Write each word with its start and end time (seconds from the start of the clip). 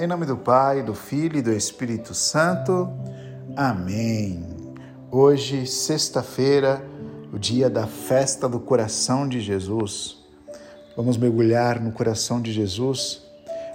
Em 0.00 0.06
nome 0.06 0.26
do 0.26 0.36
Pai, 0.36 0.80
do 0.80 0.94
Filho 0.94 1.38
e 1.38 1.42
do 1.42 1.52
Espírito 1.52 2.14
Santo. 2.14 2.88
Amém. 3.56 4.46
Hoje, 5.10 5.66
sexta-feira, 5.66 6.80
o 7.32 7.36
dia 7.36 7.68
da 7.68 7.84
festa 7.84 8.48
do 8.48 8.60
coração 8.60 9.28
de 9.28 9.40
Jesus. 9.40 10.18
Vamos 10.96 11.16
mergulhar 11.16 11.80
no 11.80 11.90
coração 11.90 12.40
de 12.40 12.52
Jesus. 12.52 13.24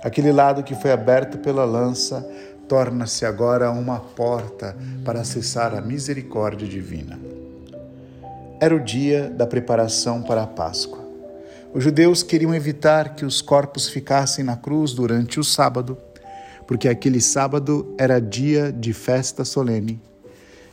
Aquele 0.02 0.32
lado 0.32 0.64
que 0.64 0.74
foi 0.74 0.94
aberto 0.94 1.40
pela 1.40 1.66
lança 1.66 2.26
torna-se 2.70 3.26
agora 3.26 3.70
uma 3.70 4.00
porta 4.00 4.78
para 5.04 5.20
acessar 5.20 5.76
a 5.76 5.82
misericórdia 5.82 6.66
divina. 6.66 7.20
Era 8.62 8.74
o 8.74 8.80
dia 8.80 9.30
da 9.30 9.46
preparação 9.46 10.22
para 10.22 10.44
a 10.44 10.48
Páscoa. 10.48 11.04
Os 11.74 11.84
judeus 11.84 12.24
queriam 12.24 12.56
evitar 12.56 13.14
que 13.14 13.26
os 13.26 13.42
corpos 13.42 13.90
ficassem 13.90 14.46
na 14.46 14.56
cruz 14.56 14.94
durante 14.94 15.38
o 15.38 15.44
sábado 15.44 15.98
porque 16.68 16.88
aquele 16.88 17.22
sábado 17.22 17.94
era 17.98 18.20
dia 18.20 18.72
de 18.72 18.94
festa 18.94 19.44
solene. 19.44 20.02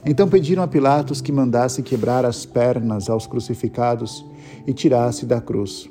Então 0.04 0.28
pediram 0.28 0.62
a 0.62 0.68
Pilatos 0.68 1.20
que 1.20 1.32
mandasse 1.32 1.82
quebrar 1.82 2.24
as 2.24 2.46
pernas 2.46 3.10
aos 3.10 3.26
crucificados 3.26 4.24
e 4.66 4.72
tirasse 4.72 5.26
da 5.26 5.40
cruz. 5.40 5.88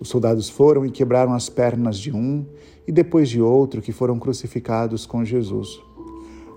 Os 0.00 0.08
soldados 0.08 0.48
foram 0.48 0.84
e 0.84 0.90
quebraram 0.90 1.32
as 1.32 1.48
pernas 1.48 1.98
de 1.98 2.12
um 2.12 2.44
e 2.86 2.92
depois 2.92 3.28
de 3.28 3.40
outro 3.40 3.80
que 3.80 3.92
foram 3.92 4.18
crucificados 4.18 5.06
com 5.06 5.24
Jesus. 5.24 5.80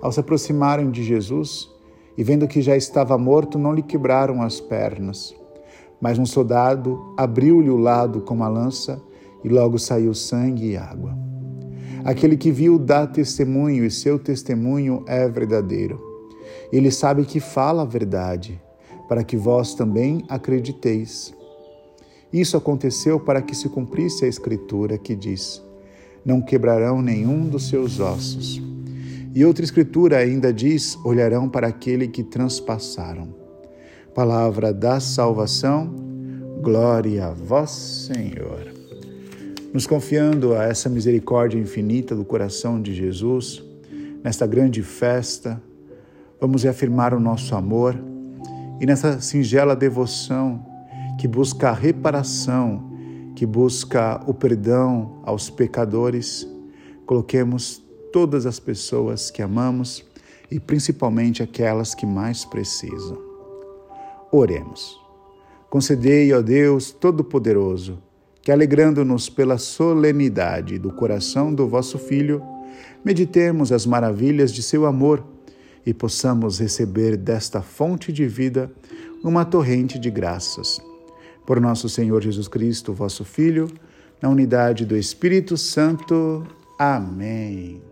Ao 0.02 0.12
se 0.12 0.20
aproximarem 0.20 0.90
de 0.90 1.04
Jesus 1.04 1.70
e 2.18 2.23
vendo 2.23 2.48
que 2.48 2.62
já 2.62 2.76
estava 2.76 3.18
morto, 3.18 3.58
não 3.58 3.73
lhe 3.73 3.84
quebraram 3.84 4.42
as 4.42 4.59
pernas. 4.59 5.34
Mas 6.02 6.18
um 6.18 6.26
soldado 6.26 7.14
abriu-lhe 7.18 7.70
o 7.70 7.78
lado 7.78 8.22
com 8.22 8.34
uma 8.34 8.48
lança 8.48 9.02
e 9.44 9.50
logo 9.50 9.78
saiu 9.78 10.14
sangue 10.14 10.72
e 10.72 10.78
água. 10.78 11.29
Aquele 12.03 12.38
que 12.38 12.52
viu 12.52 12.80
dá 12.80 13.05
testemunho 13.05 13.85
e 13.85 13.91
seu 13.91 14.17
testemunho 14.17 15.03
é 15.08 15.28
verdadeiro. 15.28 16.00
Ele 16.72 16.91
sabe 16.91 17.25
que 17.25 17.39
fala 17.39 17.81
a 17.81 17.86
verdade, 17.86 18.61
para 19.08 19.23
que 19.23 19.36
vós 19.36 19.73
também 19.73 20.23
acrediteis. 20.30 21.33
Isso 22.31 22.56
aconteceu 22.56 23.19
para 23.19 23.41
que 23.41 23.56
se 23.56 23.67
cumprisse 23.67 24.23
a 24.23 24.28
Escritura 24.28 24.97
que 24.97 25.16
diz: 25.16 25.61
Não 26.23 26.41
quebrarão 26.41 27.02
nenhum 27.02 27.47
dos 27.47 27.67
seus 27.67 28.00
ossos. 28.00 28.61
E 29.34 29.44
outra 29.44 29.66
Escritura 29.66 30.17
ainda 30.17 30.53
diz: 30.53 30.97
Olharão 31.03 31.50
para 31.50 31.67
aquele 31.67 32.08
que 32.08 32.23
transpassaram. 32.23 33.34
Palavra 34.13 34.73
da 34.73 35.00
salvação, 35.00 35.94
glória 36.61 37.28
a 37.28 37.31
vós, 37.31 37.72
Senhor 38.11 38.78
nos 39.73 39.86
confiando 39.86 40.56
a 40.56 40.64
essa 40.64 40.89
misericórdia 40.89 41.59
infinita 41.59 42.16
do 42.16 42.25
coração 42.25 42.81
de 42.81 42.94
Jesus, 42.94 43.64
nesta 44.23 44.48
grande 44.48 44.81
festa, 44.81 45.62
vamos 46.42 46.64
reafirmar 46.64 47.14
o 47.14 47.20
nosso 47.20 47.56
amor 47.56 47.95
e 48.80 48.86
nessa 48.86 49.22
singela 49.22 49.75
devoção 49.75 50.66
que 51.20 51.28
busca 51.28 51.70
a 51.70 51.73
reparação, 51.73 52.90
que 53.36 53.45
busca 53.45 54.22
o 54.25 54.34
perdão 54.34 55.22
aos 55.23 55.50
pecadores, 55.50 56.47
coloquemos 57.06 57.84
todas 58.12 58.45
as 58.45 58.59
pessoas 58.59 59.30
que 59.30 59.42
amamos 59.42 60.03
e 60.50 60.59
principalmente 60.59 61.44
aquelas 61.44 61.94
que 61.94 62.06
mais 62.06 62.44
precisam. 62.44 63.17
Oremos. 64.31 65.00
Concedei, 65.70 66.34
ó 66.34 66.42
Deus 66.42 66.92
Todo-Poderoso, 66.92 68.09
que, 68.50 68.53
alegrando-nos 68.53 69.30
pela 69.30 69.59
solenidade 69.59 70.80
do 70.80 70.92
coração 70.92 71.53
do 71.53 71.67
vosso 71.67 72.00
Filho, 72.00 72.42
meditemos 73.06 73.72
as 73.72 73.86
maravilhas 73.86 74.52
de 74.52 74.64
seu 74.64 74.88
amor 74.88 75.23
e 75.86 75.94
possamos 75.94 76.58
receber 76.59 77.16
desta 77.16 77.61
fonte 77.61 78.11
de 78.11 78.25
vida 78.25 78.72
uma 79.24 79.46
torrente 79.46 80.00
de 80.00 80.09
graças. 80.09 80.81
Por 81.46 81.62
nosso 81.62 81.88
Senhor 81.88 82.24
Jesus 82.24 82.47
Cristo, 82.47 82.91
vosso 82.91 83.24
Filho, 83.24 83.69
na 84.19 84.29
unidade 84.29 84.84
do 84.84 84.97
Espírito 84.97 85.56
Santo. 85.56 86.44
Amém. 86.79 87.88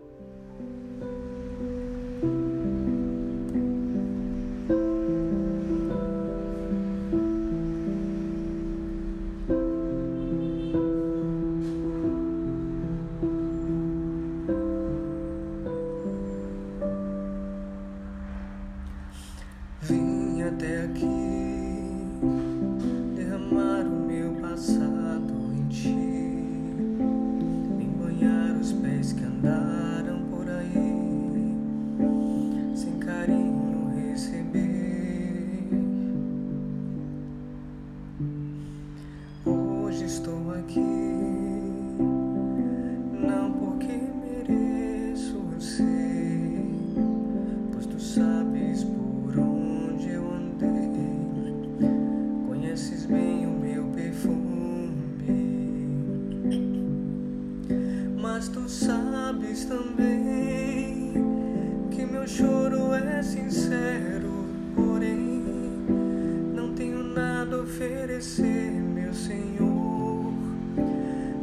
Oferecer, 67.68 68.72
meu 68.72 69.12
Senhor, 69.12 70.32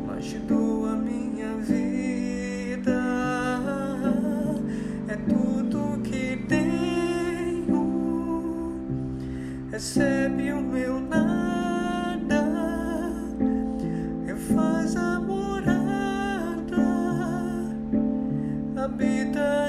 mas 0.06 0.26
te 0.26 0.38
dou 0.40 0.86
a 0.88 0.96
minha 0.96 1.56
vida, 1.58 3.02
é 5.08 5.16
tudo 5.16 6.02
que 6.04 6.38
tenho, 6.50 7.86
recebe 9.72 10.52
o 10.52 10.62
meu 10.62 11.00
nada, 11.00 12.44
refaz 14.26 14.96
a 14.98 15.20
morada, 15.20 16.76
habita 18.76 19.65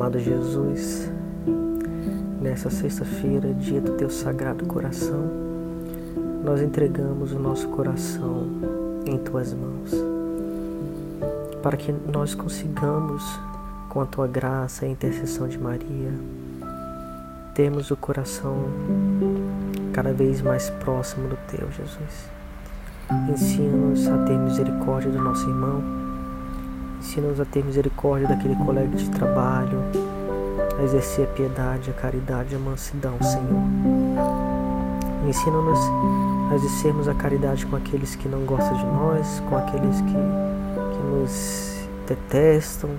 Amado 0.00 0.18
Jesus, 0.18 1.12
nessa 2.40 2.70
sexta-feira, 2.70 3.52
dia 3.52 3.82
do 3.82 3.98
teu 3.98 4.08
sagrado 4.08 4.64
coração, 4.64 5.30
nós 6.42 6.62
entregamos 6.62 7.32
o 7.32 7.38
nosso 7.38 7.68
coração 7.68 8.46
em 9.04 9.18
tuas 9.18 9.52
mãos, 9.52 9.92
para 11.62 11.76
que 11.76 11.92
nós 11.92 12.34
consigamos, 12.34 13.22
com 13.90 14.00
a 14.00 14.06
tua 14.06 14.26
graça 14.26 14.86
e 14.86 14.88
a 14.88 14.92
intercessão 14.92 15.46
de 15.46 15.58
Maria, 15.58 16.14
termos 17.54 17.90
o 17.90 17.96
coração 17.96 18.56
cada 19.92 20.14
vez 20.14 20.40
mais 20.40 20.70
próximo 20.70 21.28
do 21.28 21.36
teu, 21.46 21.70
Jesus. 21.72 22.30
Ensina-nos 23.30 24.08
a 24.08 24.16
ter 24.24 24.38
misericórdia 24.38 25.10
do 25.10 25.22
nosso 25.22 25.46
irmão 25.46 26.09
Ensina-nos 27.00 27.40
a 27.40 27.46
ter 27.46 27.64
misericórdia 27.64 28.28
daquele 28.28 28.54
colega 28.54 28.94
de 28.94 29.08
trabalho, 29.10 29.82
a 30.78 30.82
exercer 30.82 31.24
a 31.24 31.32
piedade, 31.32 31.90
a 31.90 31.94
caridade, 31.94 32.54
a 32.54 32.58
mansidão, 32.58 33.16
Senhor. 33.22 33.64
Ensina-nos 35.26 35.78
a 36.50 36.54
exercermos 36.56 37.08
a 37.08 37.14
caridade 37.14 37.64
com 37.64 37.76
aqueles 37.76 38.14
que 38.14 38.28
não 38.28 38.40
gostam 38.40 38.76
de 38.76 38.84
nós, 38.84 39.40
com 39.48 39.56
aqueles 39.56 40.00
que, 40.02 40.12
que 40.12 41.02
nos 41.10 41.88
detestam, 42.06 42.90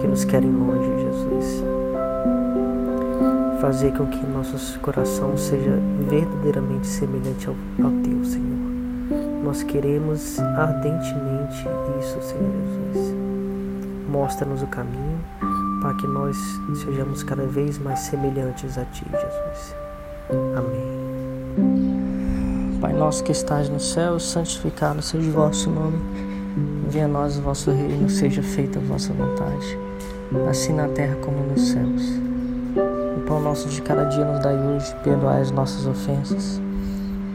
que 0.00 0.06
nos 0.08 0.24
querem 0.24 0.50
longe, 0.50 0.88
Jesus. 1.02 1.64
Fazer 3.60 3.92
com 3.92 4.06
que 4.06 4.26
nosso 4.26 4.78
coração 4.80 5.36
seja 5.36 5.78
verdadeiramente 6.08 6.86
semelhante 6.86 7.46
ao, 7.46 7.54
ao 7.82 7.92
Teu, 8.02 8.24
Senhor. 8.24 8.53
Nós 9.54 9.62
queremos 9.62 10.40
ardentemente 10.40 11.64
isso, 12.00 12.20
Senhor 12.22 12.50
Jesus. 12.66 13.14
Mostra-nos 14.10 14.62
o 14.64 14.66
caminho 14.66 15.16
para 15.80 15.94
que 15.94 16.08
nós 16.08 16.36
sejamos 16.82 17.22
cada 17.22 17.46
vez 17.46 17.78
mais 17.78 18.00
semelhantes 18.00 18.76
a 18.76 18.84
Ti, 18.86 19.04
Jesus. 19.12 19.76
Amém. 20.58 20.82
Pai 22.80 22.94
nosso 22.94 23.22
que 23.22 23.30
estás 23.30 23.68
no 23.68 23.78
céu, 23.78 24.18
santificado 24.18 25.00
seja 25.00 25.30
o 25.30 25.32
vosso 25.32 25.70
nome. 25.70 25.98
Venha 26.88 27.04
a 27.04 27.08
nós 27.08 27.38
o 27.38 27.42
vosso 27.42 27.70
reino, 27.70 28.10
seja 28.10 28.42
feita 28.42 28.80
a 28.80 28.82
vossa 28.82 29.12
vontade, 29.12 29.78
assim 30.50 30.72
na 30.72 30.88
terra 30.88 31.14
como 31.22 31.38
nos 31.44 31.68
céus. 31.68 32.02
O 33.18 33.20
pão 33.20 33.40
nosso 33.40 33.68
de 33.68 33.80
cada 33.82 34.02
dia 34.06 34.24
nos 34.24 34.42
dai 34.42 34.56
hoje, 34.56 34.92
perdoai 35.04 35.42
as 35.42 35.52
nossas 35.52 35.86
ofensas, 35.86 36.60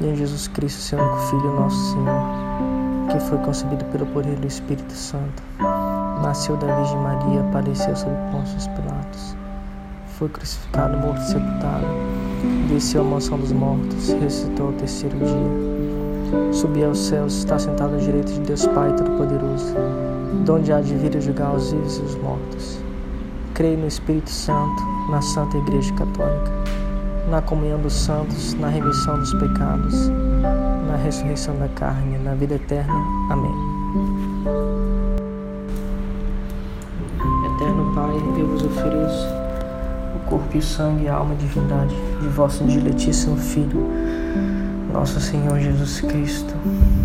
e 0.00 0.06
em 0.06 0.16
Jesus 0.16 0.48
Cristo, 0.48 0.80
seu 0.80 0.98
único 0.98 1.16
Filho, 1.28 1.54
nosso 1.54 1.92
Senhor, 1.92 3.10
que 3.10 3.20
foi 3.28 3.38
concebido 3.38 3.84
pelo 3.86 4.06
poder 4.06 4.36
do 4.36 4.46
Espírito 4.46 4.92
Santo. 4.92 5.42
Nasceu 6.22 6.56
da 6.56 6.74
Virgem 6.76 6.98
Maria, 6.98 7.42
padeceu 7.52 7.94
sob 7.94 8.14
Pôncio 8.30 8.70
Pilatos 8.70 9.36
foi 10.18 10.28
crucificado, 10.28 10.96
morto 10.98 11.20
e 11.20 11.26
sepultado, 11.26 11.86
desceu 12.68 13.02
à 13.02 13.04
mansão 13.04 13.38
dos 13.38 13.52
mortos, 13.52 14.12
ressuscitou 14.20 14.68
ao 14.68 14.72
terceiro 14.74 15.16
dia, 15.18 16.52
subiu 16.52 16.88
aos 16.88 16.98
céus, 16.98 17.38
está 17.38 17.58
sentado 17.58 17.94
à 17.94 17.98
direita 17.98 18.32
de 18.32 18.40
Deus 18.40 18.66
Pai 18.68 18.94
Todo-Poderoso, 18.96 19.74
de 20.44 20.50
onde 20.50 20.72
há 20.72 20.80
de 20.80 20.94
vir 20.94 21.16
a 21.16 21.20
julgar 21.20 21.54
os 21.54 21.72
vivos 21.72 21.98
e 21.98 22.02
os 22.02 22.14
mortos. 22.16 22.78
Creio 23.54 23.78
no 23.78 23.88
Espírito 23.88 24.30
Santo, 24.30 24.82
na 25.10 25.20
Santa 25.20 25.58
Igreja 25.58 25.92
Católica, 25.94 26.52
na 27.28 27.40
comunhão 27.42 27.80
dos 27.80 27.92
santos, 27.92 28.54
na 28.54 28.68
remissão 28.68 29.18
dos 29.18 29.32
pecados, 29.34 30.08
na 30.88 30.96
ressurreição 30.96 31.56
da 31.58 31.68
carne, 31.68 32.18
na 32.18 32.34
vida 32.34 32.54
eterna. 32.54 32.94
Amém. 33.30 33.52
Eterno 37.54 37.94
Pai, 37.94 38.40
eu 38.40 38.48
vos 38.48 38.62
ofereço 38.64 39.44
corpo 40.26 40.56
e 40.56 40.62
sangue, 40.62 41.08
alma 41.08 41.34
e 41.34 41.36
divindade 41.36 41.94
de 42.20 42.28
vosso 42.28 42.64
diletíssimo 42.64 43.36
Filho, 43.36 43.88
nosso 44.92 45.20
Senhor 45.20 45.58
Jesus 45.58 46.00
Cristo, 46.00 46.54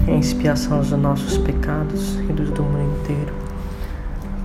em 0.07 0.19
expiação 0.19 0.79
dos 0.79 0.91
nossos 0.91 1.37
pecados 1.37 2.15
e 2.19 2.33
dos 2.33 2.49
do 2.51 2.63
mundo 2.63 2.99
inteiro. 2.99 3.33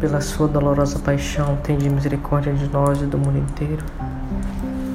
Pela 0.01 0.21
sua 0.21 0.49
dolorosa 0.49 0.99
paixão, 0.99 1.57
tende 1.63 1.89
misericórdia 1.89 2.53
de 2.53 2.69
nós 2.69 3.01
e 3.01 3.07
do 3.07 3.17
mundo 3.17 3.39
inteiro. 3.39 3.85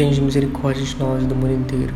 tende 0.00 0.18
misericórdia 0.18 0.82
de 0.82 0.96
nós 0.96 1.22
e 1.22 1.26
do 1.26 1.34
mundo 1.34 1.52
inteiro. 1.52 1.92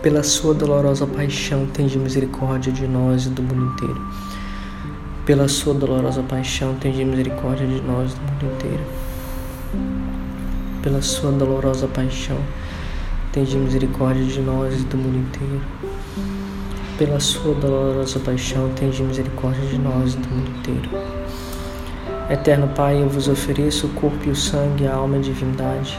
Pela 0.00 0.22
sua 0.22 0.54
dolorosa 0.54 1.06
paixão, 1.06 1.66
tende 1.66 1.98
misericórdia 1.98 2.72
de 2.72 2.88
nós 2.88 3.26
e 3.26 3.28
do 3.28 3.42
mundo 3.42 3.74
inteiro. 3.74 4.00
Pela 5.26 5.46
sua 5.48 5.74
dolorosa 5.74 6.22
paixão, 6.22 6.76
tende 6.76 7.04
misericórdia 7.04 7.66
de 7.66 7.78
nós 7.82 8.10
e 8.10 8.14
do 8.14 8.22
mundo 8.22 8.54
inteiro 8.56 8.82
pela 10.82 11.02
sua 11.02 11.30
dolorosa 11.30 11.86
paixão, 11.88 12.38
tende 13.32 13.56
misericórdia 13.58 14.24
de 14.24 14.40
nós 14.40 14.80
e 14.80 14.84
do 14.84 14.96
mundo 14.96 15.18
inteiro. 15.18 15.60
Pela 16.96 17.20
sua 17.20 17.54
dolorosa 17.54 18.18
paixão, 18.20 18.70
tende 18.76 19.02
misericórdia 19.02 19.66
de 19.66 19.78
nós 19.78 20.14
e 20.14 20.16
do 20.16 20.28
mundo 20.28 20.50
inteiro. 20.58 20.90
Eterno 22.30 22.68
Pai, 22.68 23.02
eu 23.02 23.10
vos 23.10 23.28
ofereço 23.28 23.88
o 23.88 23.90
corpo 23.90 24.26
e 24.26 24.30
o 24.30 24.36
sangue, 24.36 24.86
a 24.86 24.94
alma 24.94 25.16
e 25.16 25.18
a 25.18 25.22
divindade 25.22 25.98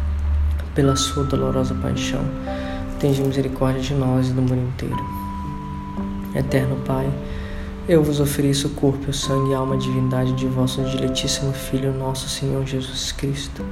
Pela 0.73 0.95
sua 0.95 1.23
dolorosa 1.23 1.75
paixão, 1.75 2.23
tende 2.99 3.21
misericórdia 3.21 3.81
de 3.81 3.93
nós 3.93 4.29
e 4.29 4.31
do 4.31 4.41
mundo 4.41 4.69
inteiro. 4.73 5.03
Eterno 6.33 6.77
Pai, 6.85 7.11
eu 7.89 8.01
vos 8.03 8.19
ofereço 8.19 8.67
o 8.67 8.71
corpo, 8.71 9.09
o 9.09 9.13
sangue 9.13 9.51
e 9.51 9.53
a 9.53 9.57
alma 9.57 9.77
divindade 9.77 10.33
de 10.33 10.47
vosso 10.47 10.81
diletíssimo 10.83 11.51
Filho, 11.51 11.93
nosso 11.93 12.29
Senhor 12.29 12.65
Jesus 12.65 13.11
Cristo 13.11 13.65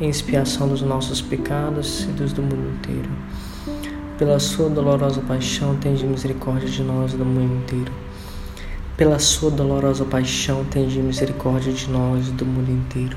em 0.00 0.08
expiação 0.08 0.68
dos 0.68 0.82
nossos 0.82 1.20
pecados 1.20 2.02
e 2.02 2.06
dos 2.08 2.32
do 2.32 2.42
mundo 2.42 2.74
inteiro. 2.76 3.08
Pela 4.18 4.38
sua 4.38 4.68
dolorosa 4.68 5.20
paixão, 5.20 5.76
tende 5.76 6.04
misericórdia 6.04 6.68
de 6.68 6.82
nós 6.82 7.12
e 7.12 7.16
do 7.16 7.24
mundo 7.24 7.54
inteiro. 7.62 7.92
Pela 8.96 9.18
sua 9.18 9.50
dolorosa 9.50 10.04
paixão, 10.04 10.64
tende 10.64 10.98
misericórdia 10.98 11.72
de 11.72 11.88
nós 11.88 12.28
e 12.28 12.32
do 12.32 12.44
mundo 12.44 12.70
inteiro. 12.70 13.16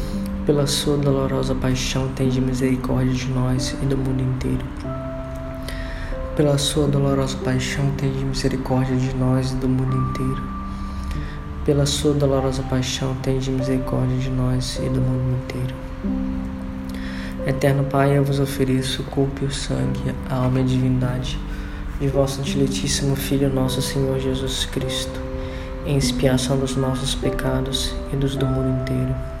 Pela 0.45 0.65
sua 0.65 0.97
dolorosa 0.97 1.53
paixão, 1.53 2.07
tende 2.15 2.41
misericórdia 2.41 3.13
de 3.13 3.27
nós 3.27 3.75
e 3.79 3.85
do 3.85 3.95
mundo 3.95 4.23
inteiro. 4.23 4.65
Pela 6.35 6.57
sua 6.57 6.87
dolorosa 6.87 7.37
paixão, 7.37 7.91
tende 7.95 8.25
misericórdia 8.25 8.95
de 8.95 9.15
nós 9.15 9.51
e 9.51 9.55
do 9.57 9.69
mundo 9.69 9.95
inteiro. 9.95 10.41
Pela 11.63 11.85
sua 11.85 12.15
dolorosa 12.15 12.63
paixão, 12.63 13.15
tende 13.21 13.51
misericórdia 13.51 14.17
de 14.17 14.31
nós 14.31 14.77
e 14.77 14.89
do 14.89 14.99
mundo 14.99 15.37
inteiro. 15.43 15.75
Eterno 17.45 17.83
Pai, 17.83 18.17
eu 18.17 18.23
vos 18.23 18.39
ofereço 18.39 19.03
o 19.03 19.05
corpo 19.05 19.43
e 19.43 19.47
o 19.47 19.51
sangue, 19.51 20.15
a 20.27 20.37
alma 20.37 20.59
e 20.59 20.63
a 20.63 20.65
divindade 20.65 21.39
de 21.99 22.07
vosso 22.07 22.41
diletíssimo 22.41 23.15
Filho, 23.15 23.53
nosso 23.53 23.79
Senhor 23.79 24.19
Jesus 24.19 24.65
Cristo, 24.65 25.19
em 25.85 25.97
expiação 25.97 26.57
dos 26.57 26.75
nossos 26.75 27.13
pecados 27.13 27.93
e 28.11 28.15
dos 28.15 28.35
do 28.35 28.47
mundo 28.47 28.81
inteiro. 28.81 29.40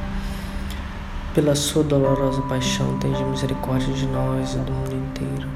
Pela 1.33 1.55
sua 1.55 1.83
dolorosa 1.83 2.41
paixão, 2.43 2.97
tende 2.99 3.23
misericórdia 3.23 3.93
de 3.93 4.05
nós 4.07 4.53
e 4.53 4.57
do 4.57 4.71
mundo 4.71 4.95
inteiro. 4.95 5.49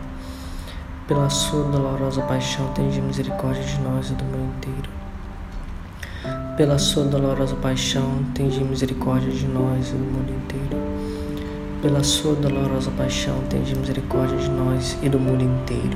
Pela 1.07 1.29
sua 1.29 1.63
dolorosa 1.65 2.21
paixão, 2.21 2.67
tende 2.73 3.01
misericórdia 3.01 3.63
de 3.63 3.79
nós 3.81 4.09
e 4.09 4.13
do 4.13 4.23
mundo 4.23 4.53
inteiro. 4.57 4.89
Pela 6.57 6.77
sua 6.77 7.03
dolorosa 7.03 7.55
paixão, 7.55 8.23
tende 8.33 8.63
misericórdia 8.63 9.31
de 9.31 9.45
nós 9.47 9.89
e 9.89 9.93
do 9.93 10.05
mundo 10.05 10.31
inteiro 10.31 11.05
pela 11.85 12.03
sua 12.03 12.33
dolorosa 12.33 12.89
paixão, 12.97 13.43
tende 13.47 13.77
misericórdia 13.77 14.35
de 14.37 14.49
nós 14.49 14.97
e 15.03 15.07
do 15.07 15.19
mundo 15.19 15.43
inteiro. 15.43 15.95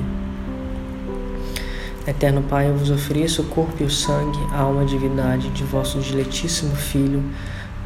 Eterno 2.06 2.44
Pai, 2.44 2.70
eu 2.70 2.76
vos 2.76 2.92
ofereço 2.92 3.42
o 3.42 3.46
corpo 3.46 3.74
e 3.80 3.86
o 3.86 3.90
sangue, 3.90 4.38
a 4.52 4.60
alma 4.60 4.82
e 4.82 4.84
a 4.84 4.88
divindade 4.88 5.50
de 5.50 5.64
vosso 5.64 6.00
diletíssimo 6.00 6.76
Filho, 6.76 7.24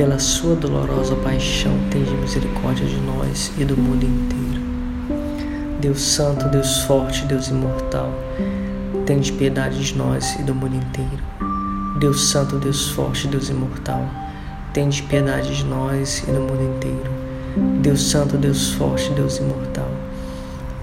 Pela 0.00 0.18
sua 0.18 0.56
dolorosa 0.56 1.14
paixão, 1.16 1.74
tende 1.90 2.14
misericórdia 2.14 2.86
de 2.86 2.96
nós 3.02 3.52
e 3.58 3.66
do 3.66 3.76
mundo 3.76 4.02
inteiro. 4.02 4.62
Deus 5.78 6.00
Santo, 6.00 6.48
Deus 6.48 6.78
Forte, 6.84 7.26
Deus 7.26 7.48
Imortal, 7.48 8.10
tende 9.04 9.30
piedade 9.30 9.78
de 9.84 9.98
nós 9.98 10.36
e 10.36 10.42
do 10.42 10.54
mundo 10.54 10.74
inteiro. 10.74 11.22
Deus 11.98 12.30
Santo, 12.30 12.58
Deus 12.58 12.88
Forte, 12.92 13.28
Deus 13.28 13.50
Imortal, 13.50 14.08
tende 14.72 15.02
piedade 15.02 15.54
de 15.54 15.66
nós 15.66 16.24
e 16.26 16.32
do 16.32 16.40
mundo 16.40 16.62
inteiro. 16.62 17.10
Deus 17.82 18.00
Santo, 18.10 18.38
Deus 18.38 18.72
Forte, 18.72 19.10
Deus 19.10 19.36
Imortal, 19.36 19.90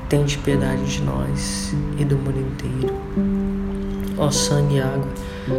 tende 0.07 0.38
piedade 0.38 0.86
de 0.86 1.01
nós 1.01 1.74
e 1.97 2.05
do 2.05 2.17
mundo 2.17 2.39
inteiro. 2.39 2.93
Ó 4.15 4.29
sangue 4.29 4.75
e 4.75 4.79
água, 4.79 5.07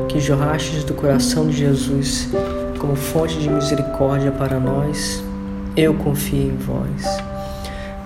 que 0.07 0.21
jorrastes 0.21 0.85
do 0.85 0.95
coração 0.95 1.49
de 1.49 1.57
Jesus 1.57 2.29
como 2.79 2.95
fonte 2.97 3.39
de 3.39 3.51
misericórdia 3.51 4.31
para 4.33 4.59
nós, 4.59 5.23
eu 5.77 5.95
confio 5.95 6.53
em 6.53 6.57
vós. 6.57 7.05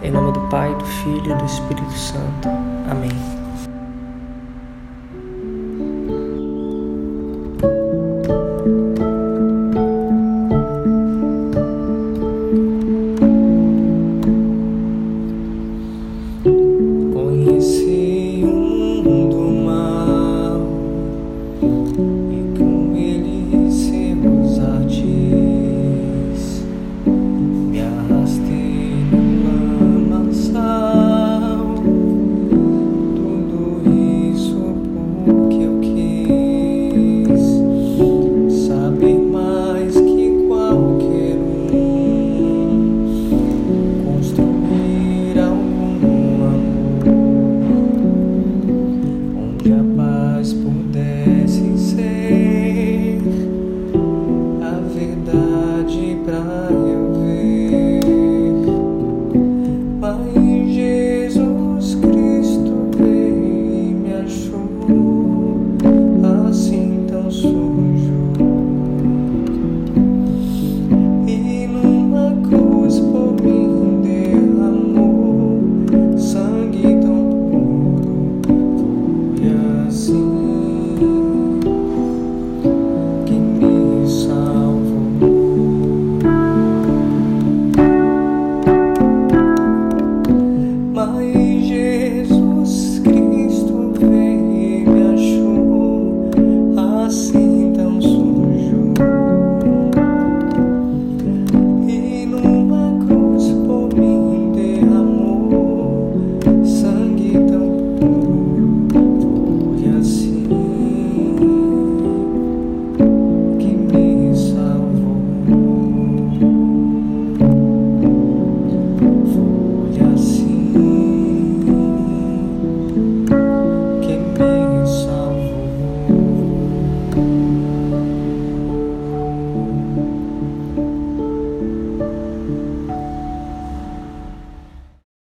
Em 0.02 0.10
nome 0.10 0.32
do 0.32 0.40
Pai, 0.48 0.74
do 0.74 0.84
Filho 0.84 1.30
e 1.30 1.34
do 1.34 1.44
Espírito 1.44 1.92
Santo. 1.92 2.48
Amém. 2.90 3.41